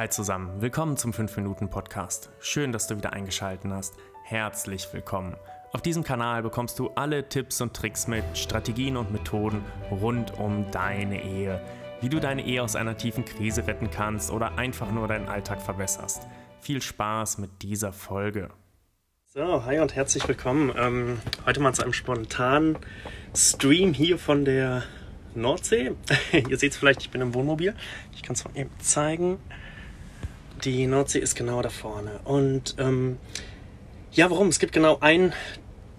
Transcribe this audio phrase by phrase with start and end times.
[0.00, 2.30] Hi zusammen, willkommen zum 5-Minuten-Podcast.
[2.40, 3.96] Schön, dass du wieder eingeschaltet hast.
[4.24, 5.36] Herzlich willkommen.
[5.74, 10.70] Auf diesem Kanal bekommst du alle Tipps und Tricks mit, Strategien und Methoden rund um
[10.70, 11.60] deine Ehe.
[12.00, 15.60] Wie du deine Ehe aus einer tiefen Krise retten kannst oder einfach nur deinen Alltag
[15.60, 16.26] verbesserst.
[16.62, 18.48] Viel Spaß mit dieser Folge.
[19.26, 20.72] So, hi und herzlich willkommen.
[20.78, 22.78] Ähm, heute mal zu einem spontanen
[23.36, 24.82] Stream hier von der
[25.34, 25.92] Nordsee.
[26.32, 27.74] Ihr seht es vielleicht, ich bin im Wohnmobil.
[28.14, 29.38] Ich kann es mal eben zeigen.
[30.64, 32.20] Die Nordsee ist genau da vorne.
[32.24, 33.18] Und ähm,
[34.12, 34.48] ja, warum?
[34.48, 35.32] Es gibt genau ein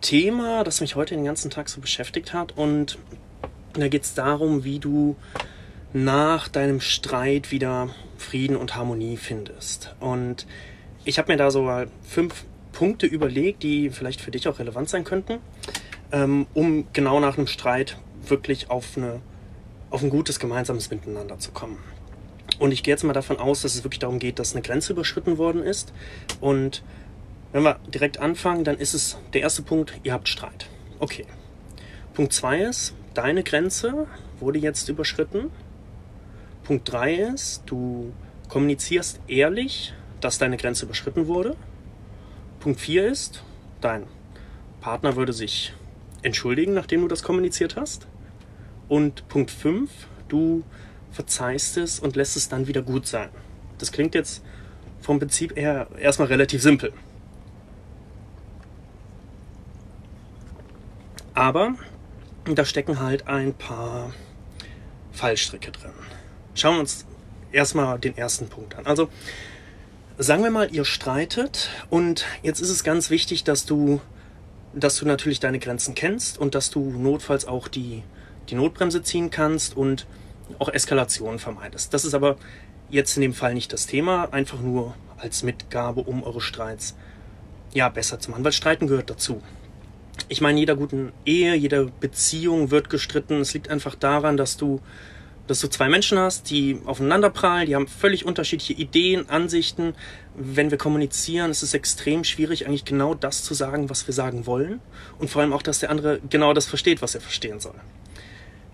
[0.02, 2.58] Thema, das mich heute den ganzen Tag so beschäftigt hat.
[2.58, 2.98] Und
[3.74, 5.16] da geht es darum, wie du
[5.94, 9.96] nach deinem Streit wieder Frieden und Harmonie findest.
[10.00, 10.46] Und
[11.06, 11.70] ich habe mir da so
[12.04, 15.40] fünf Punkte überlegt, die vielleicht für dich auch relevant sein könnten,
[16.12, 19.22] ähm, um genau nach einem Streit wirklich auf, eine,
[19.90, 21.80] auf ein gutes gemeinsames Miteinander zu kommen.
[22.62, 24.94] Und ich gehe jetzt mal davon aus, dass es wirklich darum geht, dass eine Grenze
[24.94, 25.92] überschritten worden ist.
[26.42, 26.84] Und
[27.54, 30.68] wenn wir direkt anfangen, dann ist es der erste Punkt, ihr habt Streit.
[31.00, 31.26] Okay.
[32.14, 34.06] Punkt 2 ist, deine Grenze
[34.40, 35.50] wurde jetzt überschritten.
[36.64, 38.14] Punkt 3 ist, du
[38.48, 41.56] kommunizierst ehrlich, dass deine Grenze überschritten wurde.
[42.60, 43.44] Punkt 4 ist,
[43.82, 44.04] dein
[44.82, 45.74] Partner würde sich
[46.22, 48.06] entschuldigen, nachdem du das kommuniziert hast.
[48.88, 49.90] Und Punkt 5,
[50.28, 50.62] du
[51.12, 53.30] verzeihst es und lässt es dann wieder gut sein.
[53.78, 54.44] Das klingt jetzt
[55.02, 56.94] vom Prinzip her erstmal relativ simpel.
[61.34, 61.76] Aber
[62.46, 64.14] da stecken halt ein paar
[65.12, 65.92] Fallstricke drin.
[66.54, 67.06] Schauen wir uns
[67.52, 68.86] erstmal den ersten Punkt an.
[68.86, 69.10] Also
[70.18, 74.02] sagen wir mal, ihr streitet und jetzt ist es ganz wichtig, dass du,
[74.74, 78.04] dass du natürlich deine Grenzen kennst und dass du notfalls auch die,
[78.50, 80.06] die Notbremse ziehen kannst und
[80.60, 81.94] auch Eskalationen vermeidest.
[81.94, 82.38] Das ist aber
[82.90, 86.96] jetzt in dem Fall nicht das Thema, einfach nur als Mitgabe, um eure Streits
[87.74, 89.42] ja besser zu machen, weil Streiten gehört dazu.
[90.28, 93.40] Ich meine, jeder guten Ehe, jeder Beziehung wird gestritten.
[93.40, 94.82] Es liegt einfach daran, dass du,
[95.48, 99.94] dass du zwei Menschen hast, die aufeinander prallen, die haben völlig unterschiedliche Ideen, Ansichten.
[100.36, 104.46] Wenn wir kommunizieren, ist es extrem schwierig, eigentlich genau das zu sagen, was wir sagen
[104.46, 104.82] wollen.
[105.18, 107.76] Und vor allem auch, dass der andere genau das versteht, was er verstehen soll.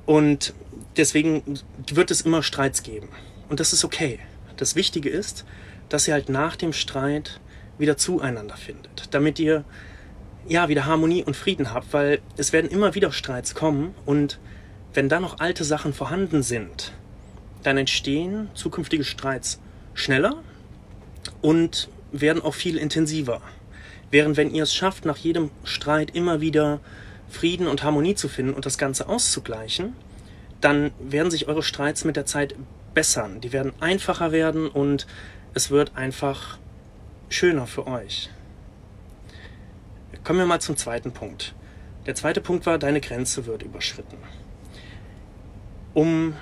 [0.05, 0.53] Und
[0.97, 1.59] deswegen
[1.91, 3.09] wird es immer Streits geben.
[3.49, 4.19] Und das ist okay.
[4.57, 5.45] Das Wichtige ist,
[5.89, 7.39] dass ihr halt nach dem Streit
[7.77, 9.63] wieder zueinander findet, damit ihr
[10.47, 14.39] ja wieder Harmonie und Frieden habt, weil es werden immer wieder Streits kommen und
[14.93, 16.93] wenn da noch alte Sachen vorhanden sind,
[17.63, 19.59] dann entstehen zukünftige Streits
[19.93, 20.41] schneller
[21.41, 23.41] und werden auch viel intensiver.
[24.09, 26.79] Während wenn ihr es schafft, nach jedem Streit immer wieder
[27.29, 29.93] Frieden und Harmonie zu finden und das Ganze auszugleichen,
[30.61, 32.55] dann werden sich eure Streits mit der Zeit
[32.93, 33.41] bessern.
[33.41, 35.07] Die werden einfacher werden und
[35.53, 36.57] es wird einfach
[37.29, 38.29] schöner für euch.
[40.23, 41.53] Kommen wir mal zum zweiten Punkt.
[42.05, 44.17] Der zweite Punkt war, deine Grenze wird überschritten.
[45.93, 46.35] Um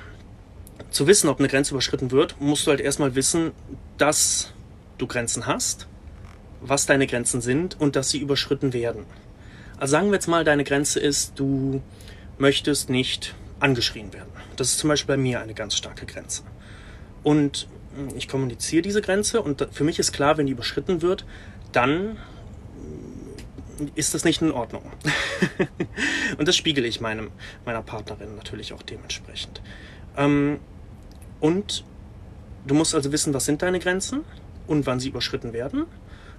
[0.90, 3.52] zu wissen, ob eine Grenze überschritten wird, musst du halt erstmal wissen,
[3.98, 4.54] dass
[4.98, 5.88] du Grenzen hast,
[6.62, 9.06] was deine Grenzen sind und dass sie überschritten werden.
[9.78, 11.82] Also sagen wir jetzt mal, deine Grenze ist, du
[12.38, 14.30] möchtest nicht angeschrien werden.
[14.56, 16.44] Das ist zum Beispiel bei mir eine ganz starke Grenze.
[17.24, 21.26] Und hm, ich kommuniziere diese Grenze und für mich ist klar, wenn die überschritten wird,
[21.72, 22.18] dann
[23.78, 24.84] hm, ist das nicht in Ordnung.
[26.38, 27.32] und das spiegele ich meinem,
[27.66, 29.62] meiner Partnerin natürlich auch dementsprechend.
[30.18, 30.60] Ähm,
[31.40, 31.84] und
[32.66, 34.24] du musst also wissen, was sind deine Grenzen
[34.68, 35.86] und wann sie überschritten werden.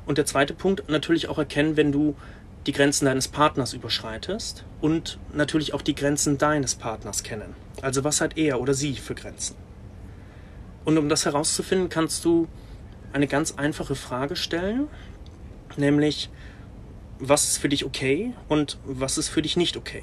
[0.07, 2.17] Und der zweite Punkt, natürlich auch erkennen, wenn du
[2.67, 7.55] die Grenzen deines Partners überschreitest und natürlich auch die Grenzen deines Partners kennen.
[7.81, 9.57] Also was hat er oder sie für Grenzen?
[10.85, 12.49] Und um das herauszufinden, kannst du
[13.13, 14.89] eine ganz einfache Frage stellen,
[15.77, 16.29] nämlich
[17.19, 20.03] was ist für dich okay und was ist für dich nicht okay?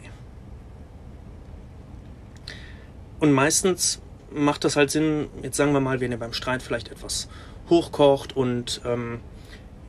[3.20, 6.90] Und meistens macht das halt Sinn, jetzt sagen wir mal, wenn ihr beim Streit vielleicht
[6.90, 7.30] etwas
[7.70, 9.20] hochkocht und ähm,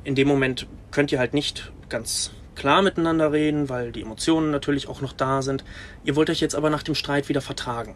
[0.05, 4.89] in dem Moment könnt ihr halt nicht ganz klar miteinander reden, weil die Emotionen natürlich
[4.89, 5.65] auch noch da sind.
[6.05, 7.95] Ihr wollt euch jetzt aber nach dem Streit wieder vertragen.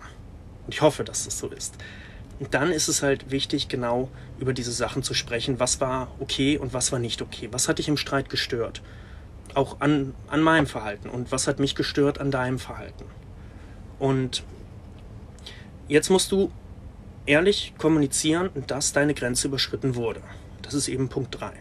[0.66, 1.76] Und ich hoffe, dass das so ist.
[2.40, 4.08] Und dann ist es halt wichtig, genau
[4.38, 5.58] über diese Sachen zu sprechen.
[5.58, 7.48] Was war okay und was war nicht okay?
[7.50, 8.82] Was hat dich im Streit gestört?
[9.54, 11.08] Auch an, an meinem Verhalten.
[11.08, 13.04] Und was hat mich gestört an deinem Verhalten?
[13.98, 14.44] Und
[15.88, 16.52] jetzt musst du
[17.26, 20.20] ehrlich kommunizieren, dass deine Grenze überschritten wurde.
[20.62, 21.52] Das ist eben Punkt 3.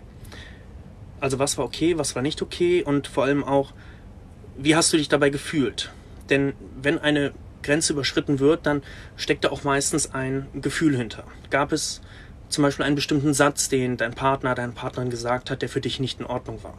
[1.19, 3.73] Also was war okay, was war nicht okay und vor allem auch,
[4.57, 5.91] wie hast du dich dabei gefühlt?
[6.29, 7.33] Denn wenn eine
[7.63, 8.83] Grenze überschritten wird, dann
[9.15, 11.23] steckt da auch meistens ein Gefühl hinter.
[11.49, 12.01] Gab es
[12.49, 15.99] zum Beispiel einen bestimmten Satz, den dein Partner, deine Partnerin gesagt hat, der für dich
[15.99, 16.77] nicht in Ordnung war.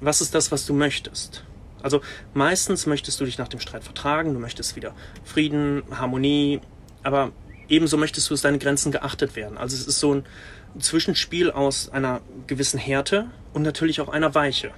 [0.00, 1.44] Was ist das, was du möchtest?
[1.82, 2.00] Also
[2.34, 4.94] meistens möchtest du dich nach dem Streit vertragen, du möchtest wieder
[5.24, 6.60] Frieden, Harmonie,
[7.02, 7.32] aber
[7.68, 9.56] ebenso möchtest du, dass deine Grenzen geachtet werden.
[9.56, 10.24] Also es ist so ein
[10.78, 14.70] Zwischenspiel aus einer gewissen Härte und natürlich auch einer Weiche.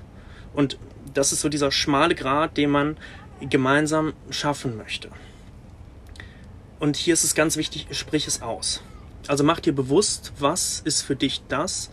[0.54, 0.78] Und
[1.14, 2.96] das ist so dieser schmale Grat, den man
[3.40, 5.10] gemeinsam schaffen möchte.
[6.78, 8.82] Und hier ist es ganz wichtig, sprich es aus.
[9.28, 11.90] Also mach dir bewusst, was ist für dich das,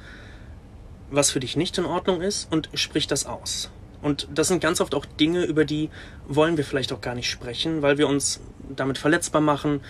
[1.12, 3.70] was für dich nicht in Ordnung ist und sprich das aus.
[4.02, 5.90] Und das sind ganz oft auch Dinge, über die
[6.28, 9.82] wollen wir vielleicht auch gar nicht sprechen, weil wir uns damit verletzbar machen,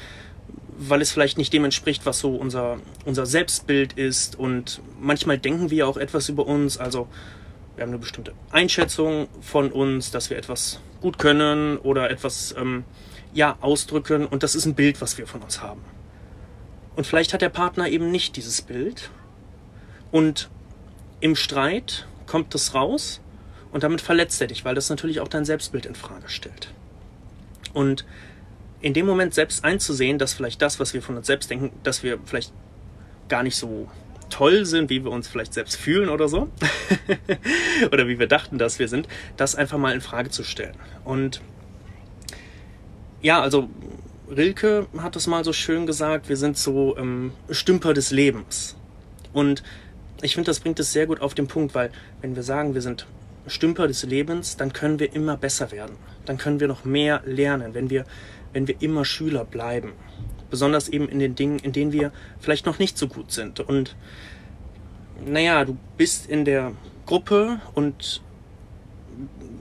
[0.81, 4.39] weil es vielleicht nicht dem entspricht, was so unser, unser Selbstbild ist.
[4.39, 6.77] Und manchmal denken wir auch etwas über uns.
[6.77, 7.07] Also
[7.75, 12.85] wir haben eine bestimmte Einschätzung von uns, dass wir etwas gut können oder etwas ähm,
[13.33, 14.25] ja, ausdrücken.
[14.25, 15.81] Und das ist ein Bild, was wir von uns haben.
[16.95, 19.09] Und vielleicht hat der Partner eben nicht dieses Bild.
[20.11, 20.49] Und
[21.19, 23.19] im Streit kommt das raus
[23.73, 26.73] und damit verletzt er dich, weil das natürlich auch dein Selbstbild in Frage stellt.
[27.73, 28.05] Und
[28.81, 32.03] in dem Moment selbst einzusehen, dass vielleicht das, was wir von uns selbst denken, dass
[32.03, 32.53] wir vielleicht
[33.27, 33.87] gar nicht so
[34.29, 36.49] toll sind, wie wir uns vielleicht selbst fühlen oder so,
[37.91, 40.75] oder wie wir dachten, dass wir sind, das einfach mal in Frage zu stellen.
[41.03, 41.41] Und
[43.21, 43.69] ja, also
[44.29, 48.75] Rilke hat es mal so schön gesagt, wir sind so ähm, Stümper des Lebens.
[49.33, 49.63] Und
[50.21, 51.91] ich finde, das bringt es sehr gut auf den Punkt, weil
[52.21, 53.07] wenn wir sagen, wir sind
[53.47, 55.95] Stümper des Lebens, dann können wir immer besser werden.
[56.25, 58.05] Dann können wir noch mehr lernen, wenn wir,
[58.53, 59.93] wenn wir immer Schüler bleiben.
[60.49, 63.59] Besonders eben in den Dingen, in denen wir vielleicht noch nicht so gut sind.
[63.59, 63.95] Und
[65.25, 66.73] naja, du bist in der
[67.05, 68.21] Gruppe und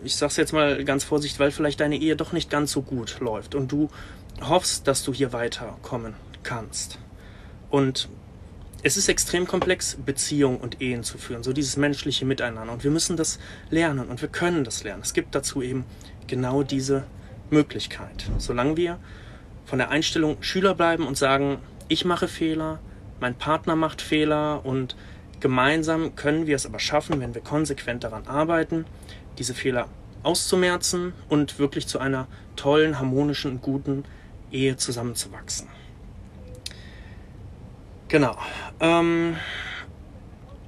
[0.04, 3.20] ich sag's jetzt mal ganz vorsichtig, weil vielleicht deine Ehe doch nicht ganz so gut
[3.20, 3.88] läuft und du
[4.40, 6.98] hoffst, dass du hier weiterkommen kannst.
[7.70, 8.08] Und
[8.82, 12.72] es ist extrem komplex, Beziehungen und Ehen zu führen, so dieses menschliche Miteinander.
[12.72, 13.38] Und wir müssen das
[13.70, 15.02] lernen und wir können das lernen.
[15.02, 15.84] Es gibt dazu eben
[16.26, 17.04] genau diese
[17.50, 18.30] Möglichkeit.
[18.38, 18.98] Solange wir
[19.64, 21.58] von der Einstellung Schüler bleiben und sagen,
[21.88, 22.80] ich mache Fehler,
[23.20, 24.96] mein Partner macht Fehler und
[25.40, 28.86] gemeinsam können wir es aber schaffen, wenn wir konsequent daran arbeiten,
[29.38, 29.88] diese Fehler
[30.22, 34.04] auszumerzen und wirklich zu einer tollen, harmonischen, guten
[34.50, 35.68] Ehe zusammenzuwachsen.
[38.08, 38.36] Genau.
[38.80, 39.36] Ähm,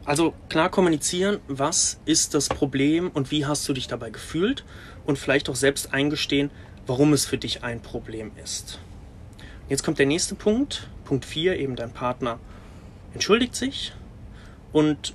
[0.04, 4.64] also klar kommunizieren, was ist das Problem und wie hast du dich dabei gefühlt
[5.10, 6.50] und vielleicht auch selbst eingestehen,
[6.86, 8.80] warum es für dich ein Problem ist.
[9.68, 12.38] Jetzt kommt der nächste Punkt, Punkt 4, eben dein Partner
[13.12, 13.92] entschuldigt sich
[14.72, 15.14] und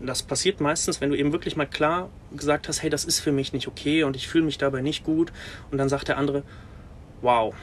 [0.00, 3.32] das passiert meistens, wenn du eben wirklich mal klar gesagt hast, hey, das ist für
[3.32, 5.32] mich nicht okay und ich fühle mich dabei nicht gut
[5.70, 6.42] und dann sagt der andere,
[7.22, 7.54] wow,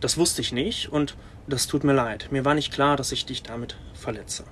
[0.00, 1.16] das wusste ich nicht und
[1.46, 2.28] das tut mir leid.
[2.30, 4.44] Mir war nicht klar, dass ich dich damit verletze.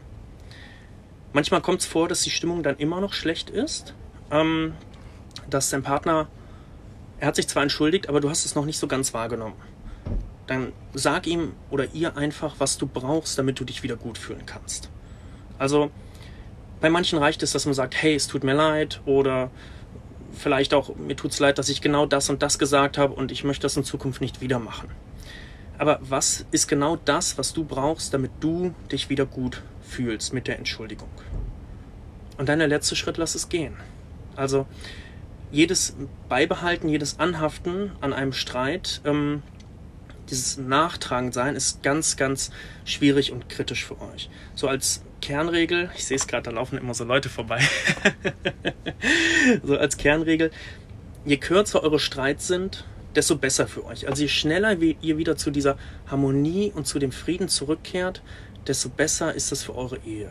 [1.33, 3.95] Manchmal kommt es vor, dass die Stimmung dann immer noch schlecht ist,
[4.31, 4.75] ähm,
[5.49, 6.29] dass dein Partner,
[7.19, 9.55] er hat sich zwar entschuldigt, aber du hast es noch nicht so ganz wahrgenommen.
[10.47, 14.45] Dann sag ihm oder ihr einfach, was du brauchst, damit du dich wieder gut fühlen
[14.45, 14.91] kannst.
[15.59, 15.91] Also
[16.81, 19.51] bei manchen reicht es, dass man sagt, hey, es tut mir leid oder
[20.33, 23.31] vielleicht auch, mir tut es leid, dass ich genau das und das gesagt habe und
[23.31, 24.89] ich möchte das in Zukunft nicht wieder machen.
[25.79, 30.47] Aber was ist genau das, was du brauchst, damit du dich wieder gut fühlst mit
[30.47, 31.09] der Entschuldigung?
[32.39, 33.77] Und dann der letzte Schritt, lass es gehen.
[34.37, 34.67] Also
[35.53, 35.95] jedes
[36.29, 39.43] Beibehalten, jedes Anhaften an einem Streit, ähm,
[40.31, 42.51] dieses Nachtragendsein ist ganz, ganz
[42.85, 44.31] schwierig und kritisch für euch.
[44.55, 47.61] So als Kernregel, ich sehe es gerade, da laufen immer so Leute vorbei.
[49.63, 50.51] so als Kernregel,
[51.27, 54.09] je kürzer eure Streits sind, desto besser für euch.
[54.09, 58.23] Also je schneller ihr wieder zu dieser Harmonie und zu dem Frieden zurückkehrt,
[58.67, 60.31] desto besser ist das für eure Ehe.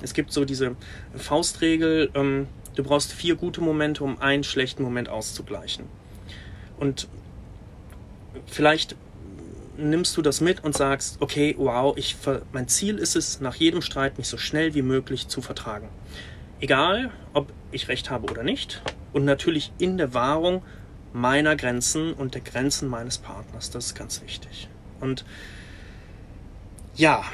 [0.00, 0.76] Es gibt so diese
[1.14, 5.86] Faustregel, ähm, du brauchst vier gute Momente, um einen schlechten Moment auszugleichen.
[6.78, 7.08] Und
[8.46, 8.96] vielleicht
[9.76, 12.16] nimmst du das mit und sagst, okay, wow, ich,
[12.52, 15.88] mein Ziel ist es, nach jedem Streit mich so schnell wie möglich zu vertragen.
[16.60, 18.82] Egal, ob ich recht habe oder nicht.
[19.12, 20.62] Und natürlich in der Wahrung
[21.12, 23.70] meiner Grenzen und der Grenzen meines Partners.
[23.70, 24.68] Das ist ganz wichtig.
[25.00, 25.24] Und
[26.94, 27.24] ja,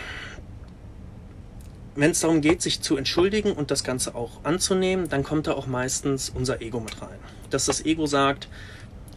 [1.99, 5.53] wenn es darum geht, sich zu entschuldigen und das Ganze auch anzunehmen, dann kommt da
[5.53, 7.19] auch meistens unser Ego mit rein.
[7.51, 8.49] Dass das Ego sagt,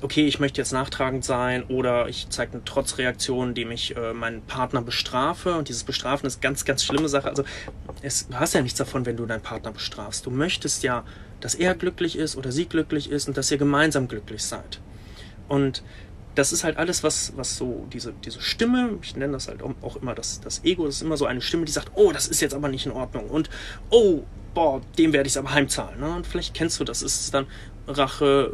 [0.01, 4.41] okay, ich möchte jetzt nachtragend sein oder ich zeige eine Trotzreaktion, indem ich äh, meinen
[4.41, 5.55] Partner bestrafe.
[5.55, 7.29] Und dieses Bestrafen ist ganz, ganz schlimme Sache.
[7.29, 7.43] Also
[8.01, 10.25] es, du hast ja nichts davon, wenn du deinen Partner bestrafst.
[10.25, 11.03] Du möchtest ja,
[11.39, 14.79] dass er glücklich ist oder sie glücklich ist und dass ihr gemeinsam glücklich seid.
[15.47, 15.83] Und
[16.35, 19.95] das ist halt alles, was, was so, diese, diese Stimme, ich nenne das halt auch
[19.97, 22.41] immer das, das Ego, das ist immer so eine Stimme, die sagt, oh, das ist
[22.41, 23.50] jetzt aber nicht in Ordnung und
[23.89, 24.23] oh,
[24.53, 26.00] boah, dem werde ich es aber heimzahlen.
[26.00, 26.09] Ne?
[26.15, 27.47] Und vielleicht kennst du das, ist dann
[27.88, 28.53] Rache,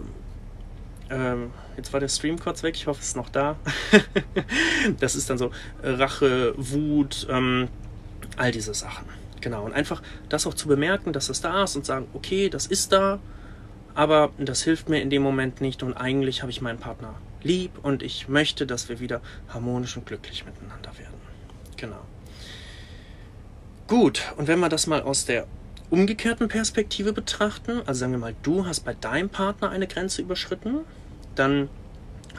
[1.10, 3.58] ähm, jetzt war der Stream kurz weg, ich hoffe, es ist noch da.
[5.00, 5.52] das ist dann so
[5.84, 7.68] Rache, Wut, ähm,
[8.38, 9.06] all diese Sachen.
[9.40, 12.66] Genau, und einfach das auch zu bemerken, dass es da ist und sagen, okay, das
[12.66, 13.20] ist da,
[13.94, 17.14] aber das hilft mir in dem Moment nicht und eigentlich habe ich meinen Partner
[17.44, 21.16] lieb und ich möchte, dass wir wieder harmonisch und glücklich miteinander werden.
[21.78, 22.02] Genau.
[23.88, 25.48] Gut, und wenn wir das mal aus der
[25.90, 30.80] umgekehrten Perspektive betrachten, also sagen wir mal, du hast bei deinem Partner eine Grenze überschritten,
[31.36, 31.70] dann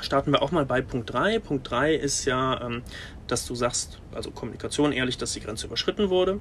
[0.01, 1.39] starten wir auch mal bei Punkt 3.
[1.39, 2.83] Punkt 3 ist ja, ähm,
[3.27, 6.41] dass du sagst, also Kommunikation ehrlich, dass die Grenze überschritten wurde.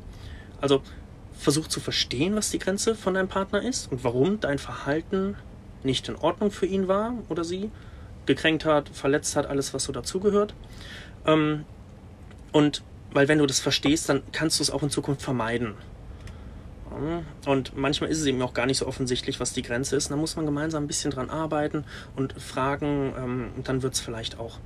[0.59, 0.81] Also
[1.33, 5.35] versuch zu verstehen, was die Grenze von deinem Partner ist und warum dein Verhalten
[5.83, 7.71] nicht in Ordnung für ihn war oder sie
[8.27, 10.53] gekränkt hat, verletzt hat, alles, was so dazugehört.
[11.25, 11.65] Ähm,
[12.51, 15.75] und weil wenn du das verstehst, dann kannst du es auch in Zukunft vermeiden.
[17.45, 20.09] Und manchmal ist es eben auch gar nicht so offensichtlich, was die Grenze ist.
[20.09, 21.83] da muss man gemeinsam ein bisschen dran arbeiten
[22.15, 24.59] und fragen, ähm, und dann wird es vielleicht auch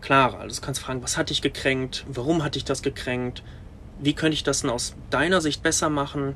[0.00, 0.40] klarer.
[0.40, 2.04] Also du kannst fragen, was hat dich gekränkt?
[2.08, 3.42] Warum hat dich das gekränkt?
[4.00, 6.34] Wie könnte ich das denn aus deiner Sicht besser machen?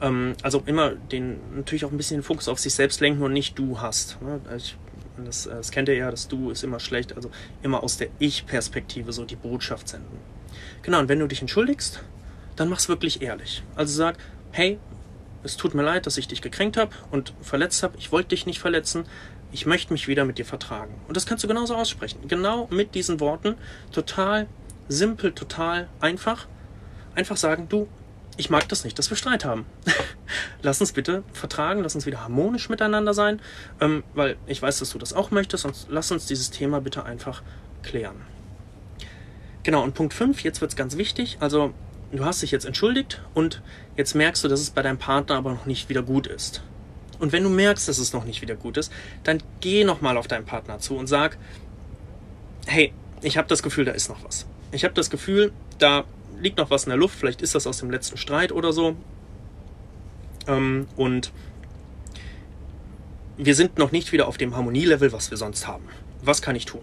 [0.00, 3.32] Ähm, also immer den, natürlich auch ein bisschen den Fokus auf sich selbst lenken und
[3.32, 4.22] nicht du hast.
[4.22, 4.40] Ne?
[4.56, 4.76] Ich
[5.24, 7.30] das, das kennt ihr ja, das Du ist immer schlecht, also
[7.62, 10.18] immer aus der Ich-Perspektive so die Botschaft senden.
[10.82, 12.02] Genau, und wenn du dich entschuldigst,
[12.56, 13.62] dann mach's wirklich ehrlich.
[13.76, 14.16] Also sag,
[14.50, 14.78] hey,
[15.42, 17.96] es tut mir leid, dass ich dich gekränkt habe und verletzt habe.
[17.98, 19.04] Ich wollte dich nicht verletzen.
[19.50, 20.94] Ich möchte mich wieder mit dir vertragen.
[21.08, 22.28] Und das kannst du genauso aussprechen.
[22.28, 23.56] Genau mit diesen Worten.
[23.90, 24.46] Total
[24.88, 26.46] simpel, total einfach.
[27.14, 27.88] Einfach sagen, du,
[28.36, 29.66] ich mag das nicht, dass wir Streit haben.
[30.62, 33.40] lass uns bitte vertragen, lass uns wieder harmonisch miteinander sein,
[33.80, 37.04] ähm, weil ich weiß, dass du das auch möchtest und lass uns dieses Thema bitte
[37.04, 37.42] einfach
[37.82, 38.22] klären.
[39.62, 41.36] Genau, und Punkt 5, jetzt wird es ganz wichtig.
[41.40, 41.72] Also,
[42.10, 43.62] du hast dich jetzt entschuldigt und
[43.96, 46.62] jetzt merkst du, dass es bei deinem Partner aber noch nicht wieder gut ist.
[47.20, 50.26] Und wenn du merkst, dass es noch nicht wieder gut ist, dann geh nochmal auf
[50.26, 51.38] deinen Partner zu und sag,
[52.66, 54.46] hey, ich habe das Gefühl, da ist noch was.
[54.72, 56.04] Ich habe das Gefühl, da
[56.42, 58.96] liegt noch was in der Luft, vielleicht ist das aus dem letzten Streit oder so.
[60.46, 61.32] Ähm, und
[63.36, 65.84] wir sind noch nicht wieder auf dem Harmonielevel, was wir sonst haben.
[66.22, 66.82] Was kann ich tun?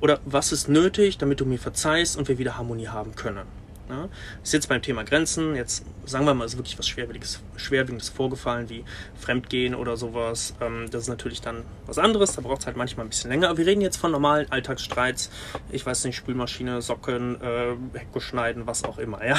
[0.00, 3.46] Oder was ist nötig, damit du mir verzeihst und wir wieder Harmonie haben können?
[3.88, 4.08] Ja,
[4.42, 8.70] ist jetzt beim Thema Grenzen, jetzt sagen wir mal, ist wirklich was Schwerwiegendes, Schwerwiegendes vorgefallen,
[8.70, 8.82] wie
[9.14, 10.54] Fremdgehen oder sowas.
[10.62, 13.50] Ähm, das ist natürlich dann was anderes, da braucht es halt manchmal ein bisschen länger.
[13.50, 15.30] Aber wir reden jetzt von normalen Alltagsstreits,
[15.70, 19.36] ich weiß nicht, Spülmaschine, Socken, äh, Hecke schneiden, was auch immer, ja.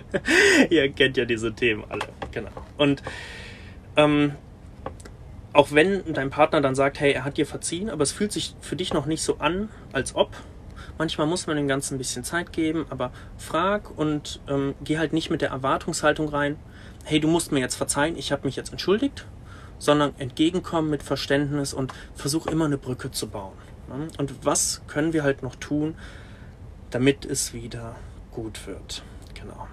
[0.70, 2.50] Ihr kennt ja diese Themen alle, genau.
[2.78, 3.02] Und
[3.96, 4.32] ähm,
[5.52, 8.54] auch wenn dein Partner dann sagt, hey, er hat dir verziehen, aber es fühlt sich
[8.60, 10.30] für dich noch nicht so an, als ob,
[10.98, 15.12] Manchmal muss man dem Ganzen ein bisschen Zeit geben, aber frag und ähm, geh halt
[15.12, 16.56] nicht mit der Erwartungshaltung rein,
[17.04, 19.26] hey, du musst mir jetzt verzeihen, ich habe mich jetzt entschuldigt,
[19.78, 23.54] sondern entgegenkommen mit Verständnis und versuch immer eine Brücke zu bauen.
[23.88, 24.08] Ne?
[24.18, 25.94] Und was können wir halt noch tun,
[26.90, 27.96] damit es wieder
[28.30, 29.02] gut wird?
[29.34, 29.68] Genau.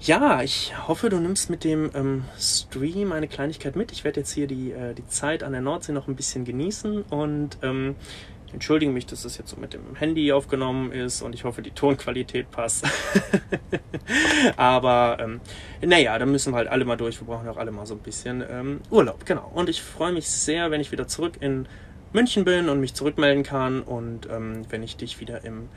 [0.00, 3.92] Ja, ich hoffe, du nimmst mit dem ähm, Stream eine Kleinigkeit mit.
[3.92, 7.02] Ich werde jetzt hier die, äh, die Zeit an der Nordsee noch ein bisschen genießen
[7.02, 7.94] und ähm,
[8.52, 11.70] entschuldige mich, dass das jetzt so mit dem Handy aufgenommen ist und ich hoffe, die
[11.70, 12.86] Tonqualität passt.
[14.56, 15.40] Aber ähm,
[15.80, 17.20] naja, da müssen wir halt alle mal durch.
[17.20, 19.50] Wir brauchen auch alle mal so ein bisschen ähm, Urlaub, genau.
[19.54, 21.66] Und ich freue mich sehr, wenn ich wieder zurück in
[22.12, 25.68] München bin und mich zurückmelden kann und ähm, wenn ich dich wieder im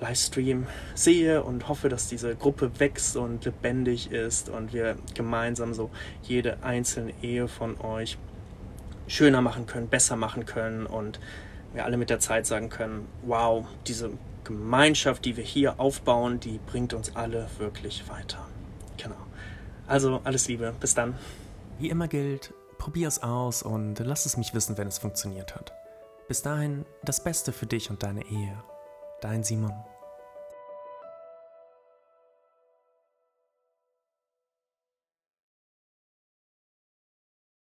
[0.00, 5.90] Livestream sehe und hoffe, dass diese Gruppe wächst und lebendig ist und wir gemeinsam so
[6.22, 8.16] jede einzelne Ehe von euch
[9.06, 11.20] schöner machen können, besser machen können und
[11.72, 14.10] wir alle mit der Zeit sagen können, wow, diese
[14.44, 18.46] Gemeinschaft, die wir hier aufbauen, die bringt uns alle wirklich weiter.
[18.96, 19.16] Genau.
[19.86, 21.14] Also alles Liebe, bis dann.
[21.78, 25.72] Wie immer gilt, probier es aus und lass es mich wissen, wenn es funktioniert hat.
[26.28, 28.62] Bis dahin das Beste für dich und deine Ehe.
[29.20, 29.74] Dein Simon.